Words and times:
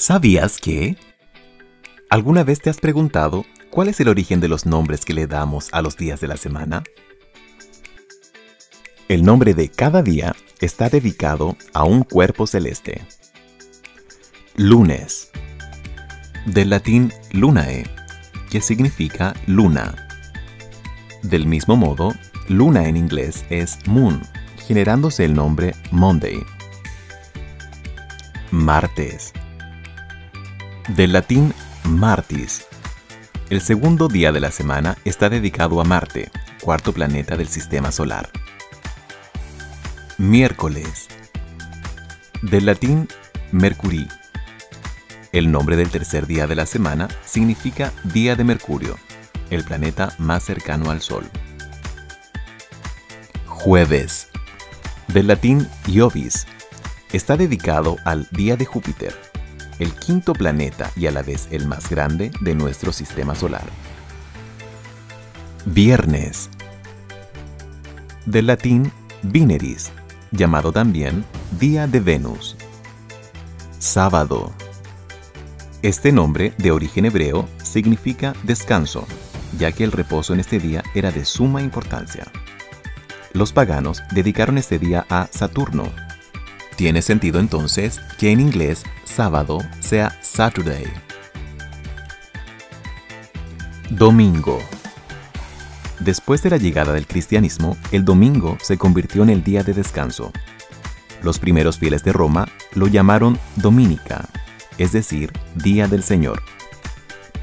¿Sabías 0.00 0.56
que? 0.56 0.96
¿Alguna 2.08 2.42
vez 2.42 2.62
te 2.62 2.70
has 2.70 2.78
preguntado 2.78 3.44
cuál 3.68 3.88
es 3.88 4.00
el 4.00 4.08
origen 4.08 4.40
de 4.40 4.48
los 4.48 4.64
nombres 4.64 5.04
que 5.04 5.12
le 5.12 5.26
damos 5.26 5.68
a 5.72 5.82
los 5.82 5.98
días 5.98 6.22
de 6.22 6.26
la 6.26 6.38
semana? 6.38 6.82
El 9.08 9.24
nombre 9.24 9.52
de 9.52 9.68
cada 9.68 10.02
día 10.02 10.34
está 10.58 10.88
dedicado 10.88 11.54
a 11.74 11.84
un 11.84 12.04
cuerpo 12.04 12.46
celeste. 12.46 13.02
Lunes. 14.56 15.30
Del 16.46 16.70
latín 16.70 17.12
lunae, 17.32 17.84
que 18.50 18.62
significa 18.62 19.34
luna. 19.46 20.08
Del 21.22 21.46
mismo 21.46 21.76
modo, 21.76 22.14
luna 22.48 22.88
en 22.88 22.96
inglés 22.96 23.44
es 23.50 23.86
moon, 23.86 24.22
generándose 24.66 25.26
el 25.26 25.34
nombre 25.34 25.74
Monday. 25.90 26.42
Martes. 28.50 29.34
Del 30.88 31.12
latín 31.12 31.54
martis. 31.84 32.66
El 33.48 33.60
segundo 33.60 34.08
día 34.08 34.32
de 34.32 34.40
la 34.40 34.50
semana 34.50 34.96
está 35.04 35.28
dedicado 35.28 35.80
a 35.80 35.84
Marte, 35.84 36.30
cuarto 36.60 36.92
planeta 36.92 37.36
del 37.36 37.48
sistema 37.48 37.92
solar. 37.92 38.28
Miércoles. 40.18 41.08
Del 42.42 42.66
latín 42.66 43.08
mercurí. 43.52 44.08
El 45.32 45.52
nombre 45.52 45.76
del 45.76 45.90
tercer 45.90 46.26
día 46.26 46.48
de 46.48 46.56
la 46.56 46.66
semana 46.66 47.08
significa 47.24 47.92
Día 48.02 48.34
de 48.34 48.42
Mercurio, 48.42 48.98
el 49.50 49.62
planeta 49.62 50.12
más 50.18 50.42
cercano 50.44 50.90
al 50.90 51.02
Sol. 51.02 51.24
Jueves. 53.46 54.28
Del 55.08 55.28
latín 55.28 55.68
Iovis. 55.86 56.46
Está 57.12 57.36
dedicado 57.36 57.96
al 58.04 58.26
Día 58.32 58.56
de 58.56 58.64
Júpiter 58.64 59.30
el 59.80 59.94
quinto 59.94 60.34
planeta 60.34 60.92
y 60.94 61.06
a 61.06 61.10
la 61.10 61.22
vez 61.22 61.48
el 61.50 61.66
más 61.66 61.88
grande 61.88 62.30
de 62.40 62.54
nuestro 62.54 62.92
sistema 62.92 63.34
solar. 63.34 63.64
Viernes. 65.64 66.50
Del 68.26 68.46
latín 68.46 68.92
Vineris, 69.22 69.90
llamado 70.30 70.70
también 70.70 71.24
Día 71.58 71.86
de 71.86 72.00
Venus. 72.00 72.56
Sábado. 73.78 74.52
Este 75.82 76.12
nombre, 76.12 76.52
de 76.58 76.72
origen 76.72 77.06
hebreo, 77.06 77.48
significa 77.62 78.34
descanso, 78.42 79.06
ya 79.58 79.72
que 79.72 79.82
el 79.82 79.92
reposo 79.92 80.34
en 80.34 80.40
este 80.40 80.58
día 80.58 80.82
era 80.94 81.10
de 81.10 81.24
suma 81.24 81.62
importancia. 81.62 82.26
Los 83.32 83.54
paganos 83.54 84.02
dedicaron 84.12 84.58
este 84.58 84.78
día 84.78 85.06
a 85.08 85.26
Saturno, 85.32 85.84
tiene 86.80 87.02
sentido 87.02 87.40
entonces 87.40 88.00
que 88.16 88.32
en 88.32 88.40
inglés 88.40 88.84
sábado 89.04 89.58
sea 89.80 90.16
Saturday. 90.22 90.86
Domingo. 93.90 94.58
Después 95.98 96.42
de 96.42 96.48
la 96.48 96.56
llegada 96.56 96.94
del 96.94 97.06
cristianismo, 97.06 97.76
el 97.92 98.06
domingo 98.06 98.56
se 98.62 98.78
convirtió 98.78 99.22
en 99.22 99.28
el 99.28 99.44
día 99.44 99.62
de 99.62 99.74
descanso. 99.74 100.32
Los 101.22 101.38
primeros 101.38 101.78
fieles 101.78 102.02
de 102.02 102.14
Roma 102.14 102.48
lo 102.74 102.86
llamaron 102.86 103.38
Dominica, 103.56 104.26
es 104.78 104.92
decir, 104.92 105.34
Día 105.56 105.86
del 105.86 106.02
Señor. 106.02 106.42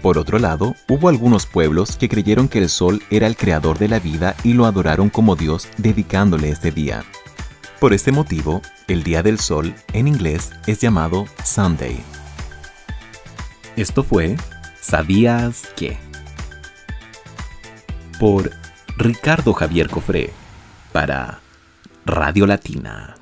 Por 0.00 0.16
otro 0.16 0.38
lado, 0.38 0.76
hubo 0.88 1.08
algunos 1.08 1.46
pueblos 1.46 1.96
que 1.96 2.08
creyeron 2.08 2.46
que 2.46 2.58
el 2.58 2.68
sol 2.68 3.02
era 3.10 3.26
el 3.26 3.36
creador 3.36 3.80
de 3.80 3.88
la 3.88 3.98
vida 3.98 4.36
y 4.44 4.52
lo 4.52 4.64
adoraron 4.64 5.10
como 5.10 5.34
Dios 5.34 5.66
dedicándole 5.76 6.50
este 6.50 6.70
día. 6.70 7.02
Por 7.84 7.92
este 7.92 8.12
motivo, 8.12 8.62
el 8.88 9.02
Día 9.02 9.22
del 9.22 9.38
Sol 9.38 9.74
en 9.92 10.08
inglés 10.08 10.52
es 10.66 10.80
llamado 10.80 11.26
Sunday. 11.44 12.02
Esto 13.76 14.02
fue 14.02 14.38
¿Sabías 14.80 15.64
qué? 15.76 15.98
Por 18.18 18.52
Ricardo 18.96 19.52
Javier 19.52 19.90
Cofré 19.90 20.32
para 20.92 21.40
Radio 22.06 22.46
Latina. 22.46 23.16